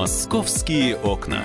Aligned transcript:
Московские 0.00 0.96
окна. 0.96 1.44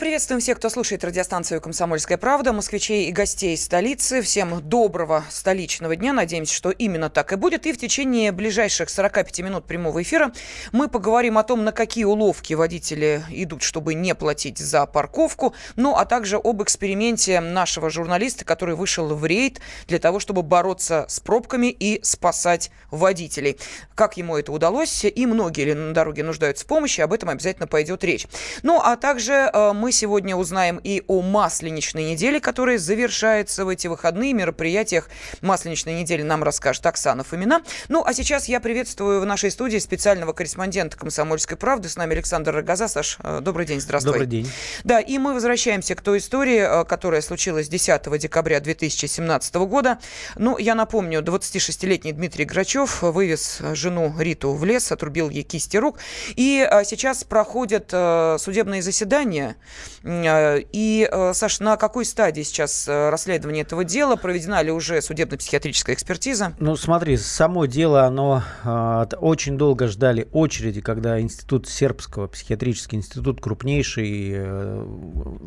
Приветствуем 0.00 0.40
всех, 0.40 0.56
кто 0.56 0.70
слушает 0.70 1.04
радиостанцию 1.04 1.60
«Комсомольская 1.60 2.16
правда», 2.16 2.54
москвичей 2.54 3.08
и 3.10 3.12
гостей 3.12 3.54
столицы. 3.58 4.22
Всем 4.22 4.58
доброго 4.62 5.26
столичного 5.28 5.94
дня. 5.94 6.14
Надеемся, 6.14 6.54
что 6.54 6.70
именно 6.70 7.10
так 7.10 7.34
и 7.34 7.36
будет. 7.36 7.66
И 7.66 7.72
в 7.74 7.76
течение 7.76 8.32
ближайших 8.32 8.88
45 8.88 9.40
минут 9.40 9.66
прямого 9.66 10.00
эфира 10.00 10.32
мы 10.72 10.88
поговорим 10.88 11.36
о 11.36 11.42
том, 11.42 11.64
на 11.64 11.72
какие 11.72 12.04
уловки 12.04 12.54
водители 12.54 13.22
идут, 13.28 13.62
чтобы 13.62 13.92
не 13.92 14.14
платить 14.14 14.56
за 14.56 14.86
парковку, 14.86 15.54
ну 15.76 15.94
а 15.94 16.06
также 16.06 16.40
об 16.42 16.62
эксперименте 16.62 17.40
нашего 17.40 17.90
журналиста, 17.90 18.46
который 18.46 18.76
вышел 18.76 19.06
в 19.14 19.26
рейд 19.26 19.60
для 19.86 19.98
того, 19.98 20.18
чтобы 20.18 20.42
бороться 20.42 21.04
с 21.10 21.20
пробками 21.20 21.66
и 21.66 22.02
спасать 22.02 22.70
водителей. 22.90 23.58
Как 23.94 24.16
ему 24.16 24.38
это 24.38 24.50
удалось 24.50 25.04
и 25.04 25.26
многие 25.26 25.66
ли 25.66 25.74
на 25.74 25.92
дороге 25.92 26.24
нуждаются 26.24 26.64
в 26.64 26.68
помощи, 26.68 27.02
об 27.02 27.12
этом 27.12 27.28
обязательно 27.28 27.66
пойдет 27.66 28.02
речь. 28.02 28.26
Ну 28.62 28.80
а 28.82 28.96
также 28.96 29.50
э, 29.52 29.72
мы 29.90 29.92
сегодня 29.92 30.36
узнаем 30.36 30.80
и 30.84 31.02
о 31.08 31.20
Масленичной 31.20 32.12
неделе, 32.12 32.38
которая 32.38 32.78
завершается 32.78 33.64
в 33.64 33.68
эти 33.68 33.88
выходные. 33.88 34.32
Мероприятиях 34.32 35.08
Масленичной 35.40 36.00
недели 36.00 36.22
нам 36.22 36.44
расскажет 36.44 36.86
Оксана 36.86 37.24
Фомина. 37.24 37.62
Ну, 37.88 38.04
а 38.06 38.14
сейчас 38.14 38.46
я 38.46 38.60
приветствую 38.60 39.20
в 39.20 39.26
нашей 39.26 39.50
студии 39.50 39.78
специального 39.78 40.32
корреспондента 40.32 40.96
«Комсомольской 40.96 41.56
правды». 41.56 41.88
С 41.88 41.96
нами 41.96 42.12
Александр 42.12 42.54
Рогоза. 42.54 42.86
Саш, 42.86 43.18
э, 43.24 43.40
добрый 43.42 43.66
день, 43.66 43.80
здравствуй. 43.80 44.12
Добрый 44.12 44.28
день. 44.28 44.48
Да, 44.84 45.00
и 45.00 45.18
мы 45.18 45.34
возвращаемся 45.34 45.96
к 45.96 46.02
той 46.02 46.18
истории, 46.18 46.82
э, 46.82 46.84
которая 46.84 47.20
случилась 47.20 47.68
10 47.68 48.16
декабря 48.16 48.60
2017 48.60 49.66
года. 49.66 49.98
Ну, 50.36 50.56
я 50.56 50.76
напомню, 50.76 51.20
26-летний 51.20 52.12
Дмитрий 52.12 52.44
Грачев 52.44 53.02
вывез 53.02 53.60
жену 53.72 54.14
Риту 54.20 54.52
в 54.52 54.64
лес, 54.64 54.92
отрубил 54.92 55.30
ей 55.30 55.42
кисти 55.42 55.78
рук. 55.78 55.98
И 56.36 56.64
э, 56.70 56.84
сейчас 56.84 57.24
проходят 57.24 57.90
судебные 57.90 58.82
заседания 58.82 59.56
и, 60.04 61.08
э, 61.10 61.32
Саш, 61.34 61.60
на 61.60 61.76
какой 61.76 62.04
стадии 62.04 62.42
сейчас 62.42 62.88
э, 62.88 63.10
расследование 63.10 63.62
этого 63.62 63.84
дела? 63.84 64.16
Проведена 64.16 64.62
ли 64.62 64.70
уже 64.70 65.02
судебно-психиатрическая 65.02 65.94
экспертиза? 65.94 66.54
Ну, 66.58 66.76
смотри, 66.76 67.16
само 67.16 67.66
дело, 67.66 68.04
оно 68.04 68.42
э, 68.64 69.16
очень 69.20 69.58
долго 69.58 69.88
ждали 69.88 70.28
очереди, 70.32 70.80
когда 70.80 71.20
институт 71.20 71.68
сербского, 71.68 72.28
психиатрический 72.28 72.98
институт, 72.98 73.40
крупнейший, 73.40 74.32
э, 74.34 74.86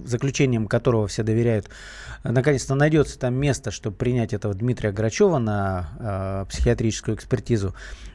заключением 0.06 0.68
которого 0.68 1.08
все 1.08 1.24
доверяют, 1.24 1.70
наконец-то 2.24 2.76
найдется 2.76 3.18
там 3.18 3.34
место, 3.34 3.72
чтобы 3.72 3.98
принять 3.98 4.34
этого 4.34 4.54
Дмитрия 4.54 4.92
Грачева 4.92 5.40
на 5.40 5.90
э, 6.00 6.46
психиатрическую 6.50 7.16
экспертизу. 7.18 7.74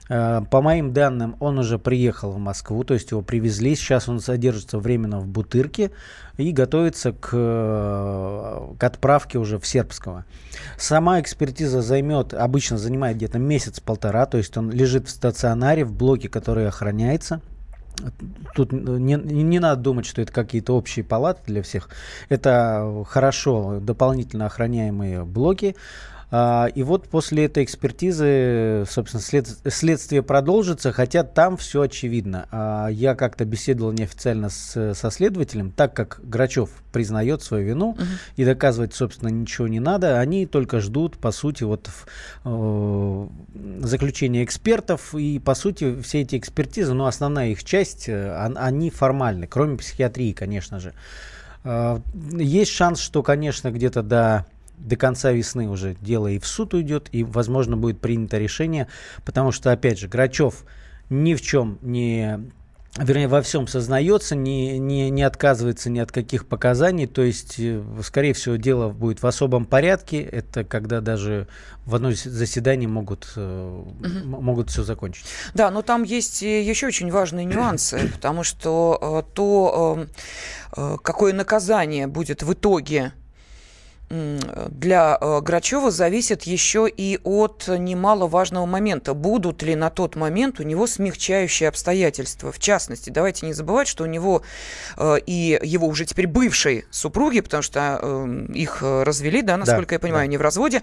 Э, 0.09 0.41
по 0.51 0.63
моим 0.63 0.93
данным, 0.93 1.37
он 1.41 1.59
уже 1.59 1.79
приехал 1.79 2.33
в 2.33 2.39
Москву, 2.39 2.83
то 2.85 2.95
есть 2.95 3.11
его 3.11 3.23
привезли. 3.23 3.75
Сейчас 3.75 4.09
он 4.09 4.21
содержится 4.21 4.79
временно 4.79 5.21
в 5.21 5.27
Бутырке 5.27 5.91
и 6.37 6.53
готовится 6.53 7.13
к, 7.13 7.31
э, 7.33 8.75
к 8.79 8.85
отправке 8.85 9.39
уже 9.39 9.59
в 9.59 9.67
Сербского. 9.67 10.25
Сама 10.79 11.21
экспертиза 11.21 11.83
займет, 11.83 12.33
обычно 12.35 12.79
занимает 12.79 13.17
где-то 13.17 13.39
месяц-полтора, 13.39 14.27
то 14.27 14.39
есть 14.39 14.57
он 14.57 14.71
лежит 14.71 15.09
в 15.09 15.11
стационаре, 15.11 15.85
в 15.85 15.93
блоке, 15.93 16.29
который 16.29 16.67
охраняется. 16.67 17.41
Тут 18.55 18.71
не, 18.73 19.15
не 19.17 19.59
надо 19.59 19.83
думать, 19.83 20.07
что 20.07 20.23
это 20.23 20.33
какие-то 20.33 20.77
общие 20.77 21.05
палаты 21.05 21.41
для 21.47 21.63
всех. 21.63 21.91
Это 22.29 23.05
хорошо 23.09 23.81
дополнительно 23.81 24.47
охраняемые 24.47 25.25
блоки. 25.25 25.75
А, 26.31 26.67
и 26.75 26.83
вот 26.83 27.09
после 27.09 27.47
этой 27.47 27.65
экспертизы, 27.65 28.85
собственно, 28.89 29.23
след, 29.23 29.49
следствие 29.67 30.23
продолжится, 30.23 30.93
хотя 30.93 31.23
там 31.23 31.57
все 31.57 31.83
очевидно. 31.83 32.47
А, 32.51 32.89
я 32.89 33.15
как-то 33.15 33.47
беседовал 33.47 33.93
неофициально 33.93 34.51
с, 34.51 34.95
со 34.95 35.11
следователем, 35.11 35.71
так 35.71 35.95
как 35.95 36.21
Грачев 36.23 36.71
признает 36.93 37.43
свою 37.43 37.67
вину 37.67 37.91
угу. 37.91 38.03
и 38.37 38.45
доказывать, 38.45 38.95
собственно, 38.95 39.31
ничего 39.31 39.69
не 39.69 39.81
надо, 39.81 40.19
они 40.21 40.45
только 40.45 40.81
ждут, 40.81 41.17
по 41.17 41.33
сути, 41.33 41.65
вот 41.65 41.89
э, 42.45 43.29
заключения 43.81 44.45
экспертов, 44.45 45.15
и, 45.15 45.39
по 45.39 45.55
сути, 45.55 46.01
все 46.03 46.21
эти 46.21 46.37
экспертизы, 46.37 46.93
ну, 46.93 47.07
основная 47.07 47.49
их 47.49 47.65
часть, 47.65 48.09
э, 48.09 48.53
они 48.57 48.91
формальны, 48.91 49.47
кроме 49.47 49.79
психиатрии, 49.79 50.33
конечно 50.33 50.79
же. 50.79 50.93
Э, 51.65 52.01
есть 52.33 52.73
шанс, 52.73 53.01
что, 53.01 53.23
конечно, 53.23 53.71
где-то 53.71 54.03
до 54.03 54.47
до 54.79 54.97
конца 54.97 55.33
весны 55.33 55.69
уже 55.69 55.97
дело 56.01 56.29
и 56.29 56.39
в 56.39 56.47
суд 56.47 56.75
уйдет, 56.75 57.09
и, 57.13 57.25
возможно, 57.25 57.77
будет 57.77 58.01
принято 58.01 58.39
решение, 58.39 58.89
потому 59.25 59.53
что, 59.53 59.73
опять 59.73 59.99
же, 59.99 60.09
Грачев 60.09 60.65
ни 61.11 61.35
в 61.35 61.41
чем 61.41 61.79
не 61.83 62.51
вернее, 62.97 63.29
во 63.29 63.43
всем 63.43 63.67
сознается, 63.67 64.35
не, 64.35 64.79
не, 64.79 65.11
не 65.11 65.23
отказывается 65.23 65.91
ни 65.91 65.99
от 65.99 66.11
каких 66.11 66.47
показаний, 66.47 67.07
то 67.07 67.23
есть, 67.23 67.57
э, 67.59 67.83
скорее 68.03 68.33
всего, 68.33 68.57
дело 68.57 68.89
будет 68.89 69.23
в 69.23 69.27
особом 69.27 69.67
порядке, 69.67 70.21
это 70.23 70.65
когда 70.65 71.01
даже 71.01 71.47
в 71.85 71.95
одно 71.95 72.11
заседание 72.13 72.89
могут, 72.89 73.31
угу. 73.37 73.93
могут 74.25 74.71
все 74.71 74.83
закончить. 74.83 75.27
Да, 75.55 75.71
но 75.71 75.83
там 75.83 76.03
есть 76.03 76.43
еще 76.43 76.89
очень 76.89 77.11
важные 77.11 77.45
нюансы, 77.45 78.11
потому 78.13 78.43
что 78.43 79.25
э, 79.29 79.35
то, 79.35 80.07
какое 81.03 81.33
наказание 81.33 82.07
будет 82.07 82.43
в 82.43 82.53
итоге 82.53 83.13
для 84.11 85.19
э, 85.21 85.41
Грачева 85.43 85.91
зависит 85.91 86.45
еще 86.45 86.89
и 86.89 87.19
от 87.25 87.69
немаловажного 87.69 88.65
момента. 88.65 89.13
Будут 89.13 89.63
ли 89.63 89.75
на 89.75 89.91
тот 89.91 90.17
момент 90.17 90.61
у 90.61 90.63
него 90.63 90.87
смягчающие 90.87 91.69
обстоятельства? 91.69 92.51
В 92.51 92.59
частности, 92.59 93.11
давайте 93.11 93.45
не 93.45 93.53
забывать, 93.53 93.87
что 93.87 94.05
у 94.05 94.07
него 94.07 94.43
э, 94.97 95.17
и 95.27 95.61
его 95.63 95.87
уже 95.87 96.07
теперь 96.07 96.27
бывшей 96.27 96.87
супруги, 96.91 97.41
потому 97.41 97.63
что 97.63 98.01
э, 98.01 98.47
их 98.55 98.79
развели, 98.83 99.43
да, 99.43 99.59
насколько 99.59 99.91
да, 99.91 99.95
я 99.97 99.99
понимаю, 100.01 100.27
да. 100.27 100.31
не 100.31 100.37
в 100.39 100.41
разводе, 100.41 100.83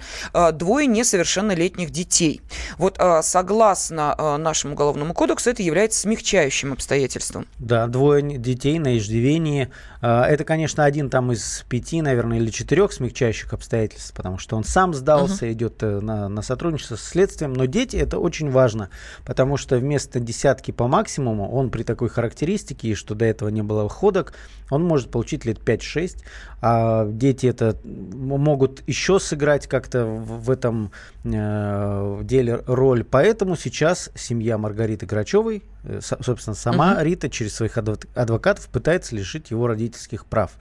двое 0.53 0.85
несовершеннолетних 0.85 1.89
детей. 1.89 2.41
Вот 2.77 2.99
согласно 3.21 4.37
нашему 4.37 4.73
уголовному 4.73 5.13
кодексу 5.13 5.49
это 5.49 5.63
является 5.63 6.01
смягчающим 6.01 6.73
обстоятельством. 6.73 7.47
Да, 7.57 7.87
двое 7.87 8.21
детей 8.37 8.79
на 8.79 8.97
иждивении. 8.97 9.69
Это, 10.01 10.43
конечно, 10.43 10.83
один 10.83 11.09
там 11.09 11.31
из 11.31 11.63
пяти, 11.67 12.01
наверное, 12.01 12.37
или 12.37 12.49
четырех 12.49 12.93
смягчающих 12.93 13.14
смягчающих 13.15 13.53
обстоятельств, 13.53 14.13
потому 14.13 14.37
что 14.37 14.57
он 14.57 14.63
сам 14.63 14.93
сдался, 14.93 15.45
uh-huh. 15.45 15.53
идет 15.53 15.83
э, 15.83 15.99
на, 16.01 16.27
на 16.27 16.41
сотрудничество 16.41 16.97
с 16.97 17.01
следствием. 17.03 17.53
Но 17.53 17.65
дети 17.65 17.95
это 17.95 18.19
очень 18.19 18.51
важно, 18.51 18.89
потому 19.25 19.57
что 19.57 19.77
вместо 19.77 20.19
десятки 20.19 20.71
по 20.71 20.87
максимуму 20.87 21.49
он 21.49 21.69
при 21.69 21.83
такой 21.83 22.09
характеристике, 22.09 22.89
и 22.89 22.95
что 22.95 23.15
до 23.15 23.25
этого 23.25 23.49
не 23.49 23.61
было 23.63 23.87
ходок, 23.87 24.33
он 24.69 24.83
может 24.83 25.11
получить 25.11 25.45
лет 25.45 25.59
5-6. 25.59 26.23
А 26.61 27.05
дети 27.07 27.47
это 27.47 27.77
могут 27.85 28.83
еще 28.87 29.19
сыграть 29.19 29.67
как-то 29.67 30.05
в, 30.05 30.45
в 30.45 30.51
этом 30.51 30.91
э, 31.23 32.19
деле 32.23 32.63
роль. 32.67 33.03
Поэтому 33.03 33.55
сейчас 33.55 34.09
семья 34.15 34.57
Маргариты 34.57 35.05
Грачевой, 35.05 35.63
э, 35.83 36.01
собственно, 36.01 36.55
сама 36.55 36.95
uh-huh. 36.95 37.03
Рита 37.03 37.29
через 37.29 37.55
своих 37.55 37.77
адвокатов 37.77 38.67
пытается 38.67 39.15
лишить 39.15 39.51
его 39.51 39.67
родительских 39.67 40.25
прав. 40.25 40.51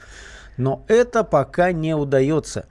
Но 0.57 0.85
это 0.89 1.25
пока 1.25 1.73
не 1.73 1.95
удается. 1.95 2.67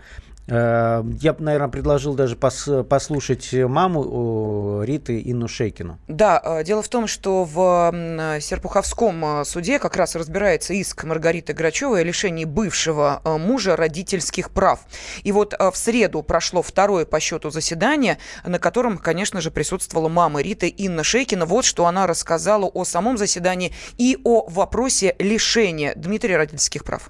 Э, 0.47 1.03
я 1.21 1.33
бы, 1.33 1.43
наверное, 1.43 1.69
предложил 1.69 2.15
даже 2.15 2.35
пос, 2.35 2.67
послушать 2.89 3.53
маму 3.53 4.81
Риты 4.83 5.21
Инну 5.25 5.47
Шейкину. 5.47 5.99
Да, 6.07 6.41
э, 6.43 6.63
дело 6.63 6.81
в 6.81 6.89
том, 6.89 7.07
что 7.07 7.45
в 7.45 8.39
Серпуховском 8.41 9.41
э, 9.41 9.45
суде 9.45 9.79
как 9.79 9.95
раз 9.95 10.15
разбирается 10.15 10.73
иск 10.73 11.03
Маргариты 11.05 11.53
Грачевой 11.53 12.01
о 12.01 12.03
лишении 12.03 12.45
бывшего 12.45 13.21
мужа 13.23 13.75
родительских 13.75 14.51
прав. 14.51 14.81
И 15.23 15.31
вот 15.31 15.53
в 15.57 15.75
среду 15.75 16.23
прошло 16.23 16.61
второе 16.61 17.05
по 17.05 17.19
счету 17.19 17.49
заседание, 17.49 18.17
на 18.45 18.59
котором, 18.59 18.97
конечно 18.97 19.41
же, 19.41 19.51
присутствовала 19.51 20.09
мама 20.09 20.41
Риты 20.41 20.67
Инна 20.67 21.03
Шейкина. 21.03 21.45
Вот 21.45 21.65
что 21.65 21.85
она 21.85 22.07
рассказала 22.07 22.65
о 22.65 22.83
самом 22.83 23.17
заседании 23.17 23.73
и 23.97 24.17
о 24.23 24.47
вопросе 24.49 25.15
лишения 25.19 25.93
Дмитрия 25.95 26.37
родительских 26.37 26.83
прав 26.83 27.09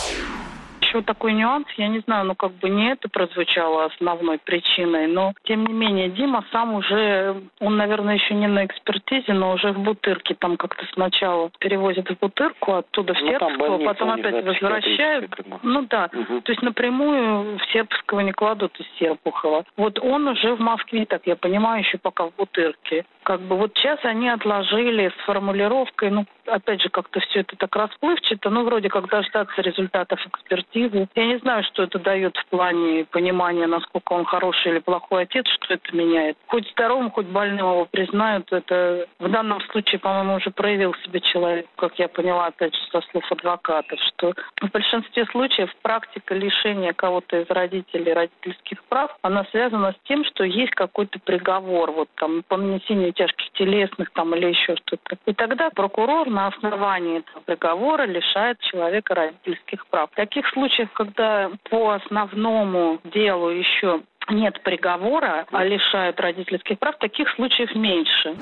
еще 0.91 1.01
такой 1.01 1.33
нюанс, 1.33 1.67
я 1.77 1.87
не 1.87 1.99
знаю, 1.99 2.25
ну 2.25 2.35
как 2.35 2.51
бы 2.53 2.69
не 2.69 2.91
это 2.91 3.07
прозвучало 3.09 3.85
основной 3.85 4.39
причиной, 4.39 5.07
но 5.07 5.33
тем 5.43 5.65
не 5.65 5.73
менее 5.73 6.09
Дима 6.09 6.43
сам 6.51 6.73
уже, 6.75 7.41
он, 7.59 7.77
наверное, 7.77 8.15
еще 8.15 8.33
не 8.33 8.47
на 8.47 8.65
экспертизе, 8.65 9.33
но 9.33 9.53
уже 9.53 9.71
в 9.71 9.79
Бутырке 9.79 10.35
там 10.35 10.57
как-то 10.57 10.85
сначала 10.93 11.49
перевозят 11.59 12.09
в 12.09 12.19
Бутырку, 12.19 12.73
оттуда 12.73 13.13
в 13.13 13.21
ну, 13.21 13.27
Сербского, 13.27 13.85
потом 13.85 14.11
опять 14.11 14.45
возвращают. 14.45 15.31
Ну 15.63 15.87
да, 15.89 16.09
угу. 16.13 16.41
то 16.41 16.51
есть 16.51 16.61
напрямую 16.61 17.57
в 17.57 17.65
Сербского 17.71 18.19
не 18.21 18.33
кладут 18.33 18.77
из 18.79 18.85
Серпухова. 18.99 19.65
Вот 19.77 19.99
он 19.99 20.27
уже 20.27 20.55
в 20.55 20.59
Москве, 20.59 21.05
так 21.05 21.21
я 21.25 21.35
понимаю, 21.35 21.83
еще 21.83 21.97
пока 21.97 22.25
в 22.25 22.35
Бутырке. 22.35 23.05
Как 23.23 23.39
бы 23.41 23.55
вот 23.55 23.71
сейчас 23.75 23.99
они 24.03 24.29
отложили 24.29 25.09
с 25.09 25.25
формулировкой, 25.25 26.09
ну 26.09 26.25
опять 26.47 26.81
же 26.81 26.89
как-то 26.89 27.19
все 27.19 27.41
это 27.41 27.55
так 27.55 27.75
расплывчато, 27.75 28.49
ну 28.49 28.63
вроде 28.63 28.89
как 28.89 29.07
дождаться 29.07 29.61
результатов 29.61 30.19
экспертизы 30.25 30.80
экспертизу. 30.81 31.07
Я 31.15 31.25
не 31.25 31.37
знаю, 31.39 31.63
что 31.63 31.83
это 31.83 31.99
дает 31.99 32.35
в 32.37 32.45
плане 32.47 33.05
понимания, 33.05 33.67
насколько 33.67 34.13
он 34.13 34.25
хороший 34.25 34.71
или 34.71 34.79
плохой 34.79 35.23
отец, 35.23 35.47
что 35.47 35.73
это 35.73 35.95
меняет. 35.95 36.37
Хоть 36.47 36.69
здоровым, 36.71 37.11
хоть 37.11 37.27
больным 37.27 37.69
его 37.69 37.85
признают, 37.85 38.51
это 38.51 39.07
в 39.19 39.29
данном 39.29 39.61
случае, 39.71 39.99
по-моему, 39.99 40.35
уже 40.35 40.51
проявил 40.51 40.93
себя 41.05 41.19
человек, 41.19 41.67
как 41.75 41.97
я 41.99 42.07
поняла, 42.07 42.47
опять 42.47 42.73
же, 42.75 42.81
со 42.91 43.01
слов 43.09 43.29
адвокатов, 43.31 43.99
что 43.99 44.33
в 44.61 44.71
большинстве 44.71 45.25
случаев 45.25 45.73
практика 45.81 46.33
лишения 46.33 46.93
кого-то 46.93 47.41
из 47.41 47.49
родителей 47.49 48.13
родительских 48.13 48.83
прав, 48.85 49.15
она 49.21 49.45
связана 49.51 49.91
с 49.93 50.07
тем, 50.07 50.23
что 50.25 50.43
есть 50.43 50.71
какой-то 50.71 51.19
приговор, 51.19 51.91
вот 51.91 52.09
там 52.15 52.43
по 52.47 52.57
нанесению 52.57 53.13
тяжких 53.13 53.51
телесных 53.53 54.11
там 54.11 54.35
или 54.35 54.47
еще 54.47 54.75
что-то. 54.75 55.17
И 55.25 55.33
тогда 55.33 55.69
прокурор 55.69 56.29
на 56.29 56.47
основании 56.47 57.19
этого 57.19 57.41
приговора 57.41 58.03
лишает 58.03 58.59
человека 58.59 59.15
родительских 59.15 59.85
прав. 59.87 60.09
Таких 60.15 60.45
случаях, 60.71 60.93
когда 60.93 61.51
по 61.69 61.91
основному 61.91 62.99
делу 63.03 63.49
еще 63.49 64.01
нет 64.29 64.61
приговора, 64.63 65.45
а 65.51 65.63
лишают 65.63 66.19
родительских 66.19 66.79
прав, 66.79 66.97
таких 66.97 67.29
случаев 67.35 67.75
меньше. 67.75 68.35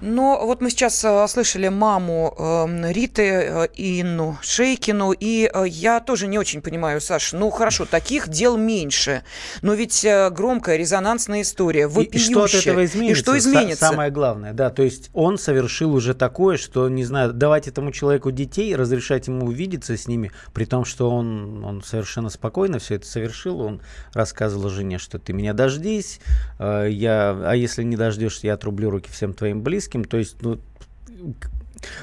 Но 0.00 0.44
вот 0.44 0.60
мы 0.60 0.70
сейчас 0.70 1.02
э, 1.04 1.26
слышали 1.28 1.68
маму 1.68 2.34
э, 2.38 2.92
Риты, 2.92 3.22
э, 3.22 3.68
Инну 3.74 4.38
Шейкину, 4.42 5.12
и 5.12 5.50
э, 5.52 5.64
я 5.66 6.00
тоже 6.00 6.26
не 6.26 6.38
очень 6.38 6.60
понимаю, 6.60 7.00
Саша, 7.00 7.36
ну 7.36 7.48
хорошо, 7.50 7.86
таких 7.86 8.28
дел 8.28 8.56
меньше, 8.56 9.22
но 9.62 9.72
ведь 9.74 10.06
громкая 10.32 10.76
резонансная 10.76 11.42
история, 11.42 11.88
И, 11.88 12.02
и 12.02 12.18
что 12.18 12.44
от 12.44 12.54
этого 12.54 12.84
изменится? 12.84 13.20
И 13.20 13.22
что 13.22 13.38
изменится? 13.38 13.86
Самое 13.86 14.10
главное, 14.10 14.52
да, 14.52 14.68
то 14.68 14.82
есть 14.82 15.10
он 15.14 15.38
совершил 15.38 15.94
уже 15.94 16.12
такое, 16.14 16.58
что, 16.58 16.88
не 16.88 17.04
знаю, 17.04 17.32
давать 17.32 17.68
этому 17.68 17.90
человеку 17.90 18.30
детей, 18.30 18.76
разрешать 18.76 19.28
ему 19.28 19.46
увидеться 19.46 19.96
с 19.96 20.06
ними, 20.06 20.32
при 20.52 20.66
том, 20.66 20.84
что 20.84 21.10
он, 21.10 21.64
он 21.64 21.82
совершенно 21.82 22.28
спокойно 22.28 22.78
все 22.78 22.96
это 22.96 23.06
совершил, 23.06 23.60
он 23.60 23.80
рассказывал 24.12 24.68
жене, 24.68 24.98
что 24.98 25.18
ты 25.18 25.32
меня 25.32 25.54
дождись, 25.54 26.20
я, 26.58 27.36
а 27.44 27.54
если 27.54 27.82
не 27.82 27.96
дождешься, 27.96 28.48
я 28.48 28.54
отрублю 28.54 28.90
руки 28.90 29.10
всем 29.10 29.32
твоим 29.32 29.62
близким, 29.62 29.83
то 29.88 30.16
есть, 30.16 30.36
ну, 30.40 30.58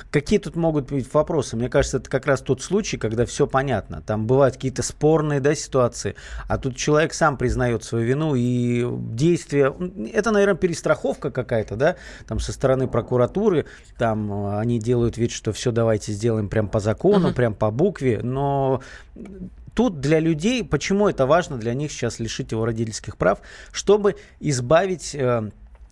Какие 0.10 0.39
тут 0.39 0.56
могут 0.56 0.92
быть 0.92 1.12
вопросы? 1.13 1.56
Мне 1.56 1.69
кажется, 1.69 1.98
это 1.98 2.10
как 2.10 2.25
раз 2.25 2.42
тот 2.42 2.62
случай, 2.62 2.98
когда 2.98 3.25
все 3.25 3.48
понятно. 3.48 4.01
Там 4.01 4.28
бывают 4.28 4.56
какие-то 4.56 4.83
спорные 4.83 5.39
да, 5.39 5.56
ситуации, 5.56 6.16
а 6.48 6.57
тут 6.57 6.75
человек 6.75 7.13
сам 7.13 7.38
признает 7.38 7.83
свою 7.83 8.06
вину 8.06 8.36
и 8.36 8.86
действия. 9.13 9.74
Это, 10.13 10.31
наверное, 10.31 10.56
перестраховка 10.56 11.31
какая-то, 11.31 11.75
да, 11.75 11.95
там 12.28 12.39
со 12.39 12.51
стороны 12.54 12.88
прокуратуры. 12.88 13.66
Там 13.98 14.31
э, 14.31 14.60
они 14.60 14.80
делают 14.80 15.18
вид, 15.18 15.31
что 15.31 15.51
все 15.54 15.72
давайте 15.72 16.12
сделаем 16.12 16.50
прям 16.50 16.68
по 16.68 16.80
закону, 16.80 17.30
uh-huh. 17.30 17.34
прям 17.34 17.54
по 17.54 17.72
букве, 17.72 18.19
но 18.22 18.81
тут 19.74 20.00
для 20.00 20.19
людей, 20.19 20.63
почему 20.63 21.07
это 21.07 21.25
важно 21.25 21.57
для 21.57 21.74
них 21.74 21.92
сейчас 21.92 22.19
лишить 22.19 22.51
его 22.51 22.66
родительских 22.66 23.18
прав, 23.18 23.39
чтобы 23.72 24.16
избавить 24.39 25.16
э, 25.16 25.51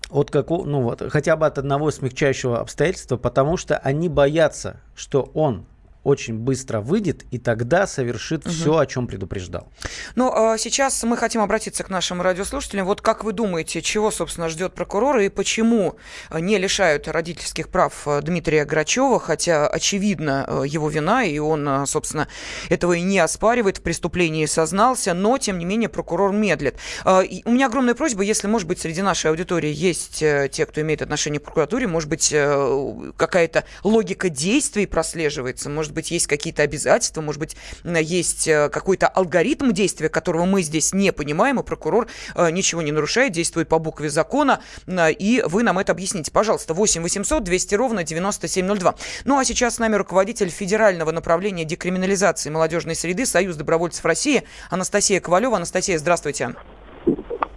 от 0.09 0.31
какого, 0.31 0.65
ну 0.65 0.81
вот, 0.81 1.03
хотя 1.09 1.35
бы 1.35 1.45
от 1.45 1.57
одного 1.57 1.91
смягчающего 1.91 2.59
обстоятельства, 2.59 3.17
потому 3.17 3.57
что 3.57 3.77
они 3.77 4.09
боятся, 4.09 4.81
что 4.95 5.29
он 5.33 5.65
очень 6.03 6.35
быстро 6.35 6.81
выйдет 6.81 7.25
и 7.31 7.37
тогда 7.37 7.87
совершит 7.87 8.45
угу. 8.45 8.53
все, 8.53 8.77
о 8.77 8.85
чем 8.85 9.07
предупреждал. 9.07 9.71
Ну, 10.15 10.31
а 10.33 10.57
сейчас 10.57 11.03
мы 11.03 11.17
хотим 11.17 11.41
обратиться 11.41 11.83
к 11.83 11.89
нашим 11.89 12.21
радиослушателям. 12.21 12.85
Вот 12.85 13.01
как 13.01 13.23
вы 13.23 13.33
думаете, 13.33 13.81
чего, 13.81 14.11
собственно, 14.11 14.49
ждет 14.49 14.73
прокурора 14.73 15.23
и 15.23 15.29
почему 15.29 15.97
не 16.31 16.57
лишают 16.57 17.07
родительских 17.07 17.69
прав 17.69 18.07
э, 18.07 18.21
Дмитрия 18.21 18.65
Грачева, 18.65 19.19
хотя, 19.19 19.67
очевидно, 19.67 20.45
э, 20.47 20.63
его 20.67 20.89
вина, 20.89 21.23
и 21.23 21.37
он, 21.39 21.67
э, 21.67 21.85
собственно, 21.85 22.27
этого 22.69 22.93
и 22.93 23.01
не 23.01 23.19
оспаривает, 23.19 23.77
в 23.77 23.81
преступлении 23.81 24.45
сознался, 24.45 25.13
но, 25.13 25.37
тем 25.37 25.57
не 25.57 25.65
менее, 25.65 25.89
прокурор 25.89 26.31
медлит. 26.31 26.75
У 27.05 27.51
меня 27.51 27.67
огромная 27.67 27.95
просьба, 27.95 28.23
если, 28.23 28.47
может 28.47 28.67
быть, 28.67 28.79
среди 28.79 29.01
нашей 29.01 29.31
аудитории 29.31 29.71
есть 29.73 30.19
те, 30.19 30.65
кто 30.65 30.81
имеет 30.81 31.01
отношение 31.01 31.39
к 31.39 31.43
прокуратуре, 31.43 31.87
может 31.87 32.09
быть, 32.09 32.29
какая-то 32.29 33.63
логика 33.83 34.29
действий 34.29 34.85
прослеживается, 34.85 35.69
может 35.69 35.88
быть, 35.94 36.00
быть, 36.00 36.12
есть 36.12 36.27
какие-то 36.27 36.63
обязательства, 36.63 37.21
может 37.21 37.39
быть, 37.39 37.57
есть 37.83 38.47
э, 38.47 38.69
какой-то 38.69 39.07
алгоритм 39.07 39.71
действия, 39.71 40.07
которого 40.07 40.45
мы 40.45 40.62
здесь 40.62 40.94
не 40.94 41.12
понимаем, 41.12 41.59
и 41.59 41.63
прокурор 41.63 42.07
э, 42.36 42.51
ничего 42.51 42.81
не 42.81 42.91
нарушает, 42.91 43.33
действует 43.33 43.68
по 43.68 43.80
букве 43.80 44.09
закона, 44.09 44.62
и 44.88 45.44
вы 45.45 45.63
нам 45.63 45.77
это 45.77 45.91
объясните. 45.91 46.31
Пожалуйста, 46.31 46.74
8 46.74 47.01
800 47.01 47.44
200 47.44 47.75
ровно 47.75 48.03
9702. 48.03 48.95
Ну 49.25 49.38
а 49.38 49.44
сейчас 49.44 49.75
с 49.75 49.80
нами 49.80 49.95
руководитель 49.95 50.50
федерального 50.50 51.12
направления 51.12 51.65
декриминализации 51.65 52.50
молодежной 52.50 52.95
среды 52.95 53.25
Союз 53.25 53.56
добровольцев 53.57 54.06
России 54.06 54.44
Анастасия 54.69 55.19
Ковалева. 55.19 55.57
Анастасия, 55.57 55.97
здравствуйте. 55.97 56.56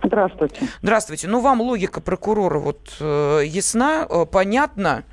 Здравствуйте. 0.05 0.69
Здравствуйте. 0.83 1.29
Ну, 1.29 1.41
вам 1.41 1.61
логика 1.61 2.01
прокурора 2.01 2.59
вот 2.59 2.97
э, 3.01 3.43
ясна, 3.47 4.07
э, 4.09 4.27
понятна. 4.27 5.05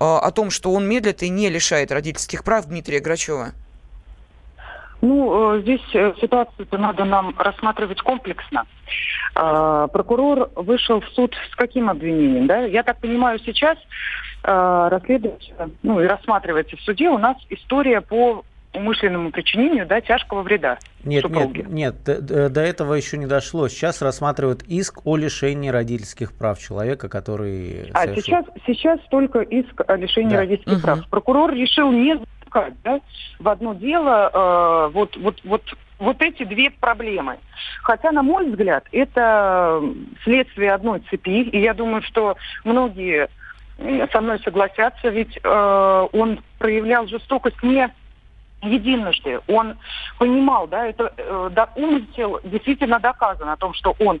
А, 0.00 0.18
о 0.18 0.30
том, 0.30 0.50
что 0.50 0.72
он 0.72 0.88
медлит 0.88 1.22
и 1.22 1.28
не 1.28 1.48
лишает 1.48 1.92
родительских 1.92 2.44
прав 2.44 2.66
Дмитрия 2.66 3.00
Грачева? 3.00 3.52
Ну, 5.00 5.54
э, 5.54 5.62
здесь 5.62 5.82
э, 5.94 6.12
ситуацию-то 6.20 6.76
надо 6.76 7.04
нам 7.04 7.34
рассматривать 7.38 8.00
комплексно. 8.00 8.66
А, 9.34 9.86
прокурор 9.88 10.50
вышел 10.56 11.00
в 11.00 11.08
суд 11.10 11.36
с 11.52 11.54
каким 11.54 11.88
обвинением? 11.88 12.46
Да? 12.46 12.64
Я 12.64 12.82
так 12.82 12.98
понимаю, 12.98 13.38
сейчас 13.38 13.78
а, 14.42 14.88
расследуется, 14.88 15.70
ну 15.82 16.00
и 16.00 16.06
рассматривается 16.06 16.76
в 16.76 16.80
суде 16.80 17.08
у 17.08 17.18
нас 17.18 17.36
история 17.50 18.00
по 18.00 18.44
умышленному 18.74 19.30
причинению 19.30 19.86
да, 19.86 20.00
тяжкого 20.00 20.42
вреда. 20.42 20.78
Нет, 21.04 21.22
супруге. 21.22 21.64
нет, 21.68 22.06
нет, 22.06 22.24
до, 22.26 22.48
до 22.48 22.60
этого 22.60 22.94
еще 22.94 23.16
не 23.16 23.26
дошло. 23.26 23.68
Сейчас 23.68 24.02
рассматривают 24.02 24.62
иск 24.64 25.06
о 25.06 25.16
лишении 25.16 25.70
родительских 25.70 26.32
прав 26.32 26.58
человека, 26.58 27.08
который... 27.08 27.90
А 27.94 28.02
совершил... 28.02 28.22
сейчас, 28.22 28.44
сейчас 28.66 29.00
только 29.10 29.40
иск 29.40 29.82
о 29.86 29.96
лишении 29.96 30.30
да. 30.30 30.38
родительских 30.38 30.74
угу. 30.74 30.82
прав. 30.82 31.08
Прокурор 31.08 31.52
решил 31.52 31.90
не 31.90 32.14
запускать 32.14 32.74
да, 32.84 33.00
в 33.38 33.48
одно 33.48 33.74
дело 33.74 34.30
э, 34.32 34.92
вот, 34.92 35.16
вот, 35.16 35.40
вот, 35.44 35.62
вот 35.98 36.22
эти 36.22 36.44
две 36.44 36.70
проблемы. 36.70 37.38
Хотя, 37.82 38.12
на 38.12 38.22
мой 38.22 38.50
взгляд, 38.50 38.84
это 38.92 39.82
следствие 40.24 40.72
одной 40.72 41.00
цепи, 41.10 41.42
и 41.42 41.60
я 41.60 41.74
думаю, 41.74 42.02
что 42.02 42.36
многие 42.64 43.28
со 44.12 44.20
мной 44.20 44.40
согласятся, 44.40 45.08
ведь 45.08 45.38
э, 45.42 46.06
он 46.12 46.40
проявлял 46.58 47.06
жестокость 47.06 47.62
не 47.62 47.88
единожды. 48.62 49.40
Он 49.46 49.76
понимал, 50.18 50.66
да, 50.66 50.86
это 50.86 51.12
э, 51.16 51.50
да, 51.52 51.68
умысел 51.76 52.40
действительно 52.44 52.98
доказан 52.98 53.48
о 53.48 53.56
том, 53.56 53.74
что 53.74 53.94
он 53.98 54.20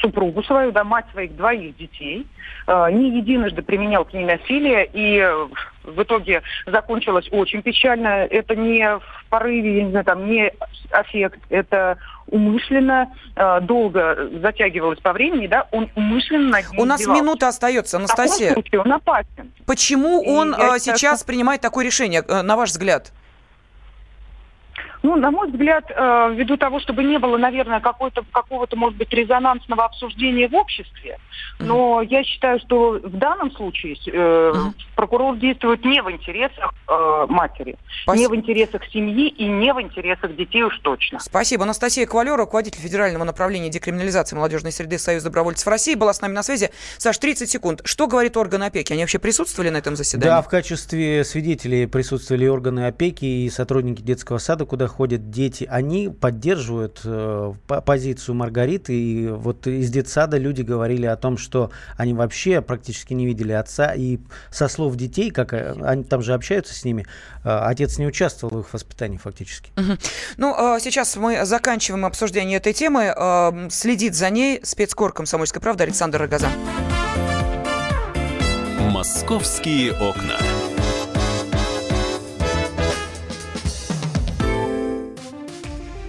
супругу 0.00 0.42
свою, 0.44 0.72
да, 0.72 0.84
мать 0.84 1.06
своих 1.12 1.36
двоих 1.36 1.76
детей, 1.76 2.26
э, 2.66 2.90
не 2.92 3.18
единожды 3.18 3.62
применял 3.62 4.04
к 4.04 4.12
ней 4.12 4.24
насилие, 4.24 4.88
и 4.92 5.18
э, 5.18 5.48
в 5.84 6.02
итоге 6.02 6.42
закончилось 6.66 7.28
очень 7.30 7.62
печально. 7.62 8.26
Это 8.26 8.54
не 8.54 8.98
в 8.98 9.24
порыве, 9.28 9.78
я 9.78 9.84
не 9.84 9.90
знаю, 9.90 10.04
там, 10.04 10.30
не 10.30 10.52
аффект, 10.90 11.40
это 11.50 11.98
умышленно 12.26 13.12
э, 13.36 13.60
долго 13.62 14.28
затягивалось 14.40 15.00
по 15.00 15.12
времени, 15.12 15.46
да, 15.46 15.66
он 15.72 15.90
умышленно 15.94 16.60
У 16.76 16.84
нас 16.84 17.06
минута 17.06 17.48
остается, 17.48 17.96
Анастасия. 17.96 18.50
В 18.50 18.54
случае 18.54 18.80
он 18.82 18.92
опасен. 18.92 19.52
Почему 19.66 20.22
он 20.22 20.54
э, 20.54 20.78
сейчас 20.78 21.24
принимает 21.24 21.60
такое 21.60 21.84
решение, 21.84 22.22
э, 22.26 22.42
на 22.42 22.56
ваш 22.56 22.70
взгляд? 22.70 23.12
Ну, 25.08 25.16
на 25.16 25.30
мой 25.30 25.50
взгляд, 25.50 25.84
э, 25.88 26.34
ввиду 26.34 26.58
того, 26.58 26.80
чтобы 26.80 27.02
не 27.02 27.18
было, 27.18 27.38
наверное, 27.38 27.80
какого-то, 27.80 28.26
какого-то, 28.30 28.76
может 28.76 28.98
быть, 28.98 29.10
резонансного 29.10 29.86
обсуждения 29.86 30.48
в 30.48 30.54
обществе, 30.54 31.18
но 31.58 32.02
mm-hmm. 32.02 32.08
я 32.10 32.24
считаю, 32.24 32.60
что 32.60 33.00
в 33.02 33.16
данном 33.16 33.50
случае 33.52 33.94
э, 33.94 34.10
mm-hmm. 34.10 34.74
прокурор 34.96 35.36
действует 35.36 35.82
не 35.86 36.02
в 36.02 36.10
интересах 36.10 36.74
э, 36.86 37.26
матери, 37.30 37.76
Спасибо. 38.02 38.20
не 38.20 38.26
в 38.26 38.38
интересах 38.38 38.84
семьи 38.92 39.28
и 39.28 39.46
не 39.46 39.72
в 39.72 39.80
интересах 39.80 40.36
детей 40.36 40.62
уж 40.62 40.78
точно. 40.80 41.20
Спасибо. 41.20 41.62
Анастасия 41.62 42.04
Ковалева, 42.04 42.36
руководитель 42.36 42.82
Федерального 42.82 43.24
направления 43.24 43.70
декриминализации 43.70 44.36
молодежной 44.36 44.72
среды 44.72 44.98
Союза 44.98 45.28
добровольцев 45.28 45.66
России, 45.68 45.94
была 45.94 46.12
с 46.12 46.20
нами 46.20 46.34
на 46.34 46.42
связи. 46.42 46.68
Саш, 46.98 47.16
30 47.16 47.48
секунд. 47.48 47.80
Что 47.84 48.08
говорит 48.08 48.36
орган 48.36 48.62
опеки? 48.62 48.92
Они 48.92 49.02
вообще 49.02 49.18
присутствовали 49.18 49.70
на 49.70 49.78
этом 49.78 49.96
заседании? 49.96 50.28
Да, 50.28 50.42
в 50.42 50.48
качестве 50.48 51.24
свидетелей 51.24 51.86
присутствовали 51.86 52.46
органы 52.46 52.86
опеки 52.86 53.24
и 53.24 53.48
сотрудники 53.48 54.02
детского 54.02 54.36
сада, 54.36 54.66
куда 54.66 54.86
ходят 54.98 55.30
дети, 55.30 55.64
они 55.70 56.08
поддерживают 56.08 57.02
э, 57.04 57.52
позицию 57.86 58.34
Маргариты. 58.34 58.98
И 58.98 59.28
вот 59.28 59.68
из 59.68 59.90
детсада 59.90 60.38
люди 60.38 60.62
говорили 60.62 61.06
о 61.06 61.14
том, 61.14 61.38
что 61.38 61.70
они 61.96 62.14
вообще 62.14 62.60
практически 62.60 63.14
не 63.14 63.24
видели 63.24 63.52
отца. 63.52 63.94
И 63.94 64.18
со 64.50 64.66
слов 64.66 64.96
детей, 64.96 65.30
как 65.30 65.52
э, 65.52 65.76
они 65.84 66.02
там 66.02 66.20
же 66.20 66.34
общаются 66.34 66.74
с 66.74 66.84
ними, 66.84 67.06
э, 67.44 67.48
отец 67.48 67.98
не 67.98 68.08
участвовал 68.08 68.56
в 68.56 68.60
их 68.62 68.72
воспитании 68.72 69.18
фактически. 69.18 69.70
Угу. 69.76 69.98
Ну, 70.38 70.76
э, 70.76 70.80
сейчас 70.80 71.14
мы 71.14 71.46
заканчиваем 71.46 72.04
обсуждение 72.04 72.56
этой 72.56 72.72
темы. 72.72 73.14
Э, 73.16 73.68
следит 73.70 74.16
за 74.16 74.30
ней 74.30 74.58
спецкор 74.64 75.12
«Комсомольской 75.12 75.62
правды» 75.62 75.84
Александр 75.84 76.22
Рогоза. 76.22 76.48
«Московские 78.90 79.92
окна». 79.92 80.38